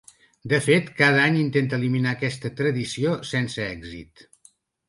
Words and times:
De 0.53 0.59
fet, 0.67 0.87
cada 1.01 1.19
any 1.25 1.37
intenta 1.41 1.79
eliminar 1.81 2.15
aquesta 2.15 2.53
“tradició” 2.63 3.15
sense 3.35 3.65
èxit. 3.71 4.29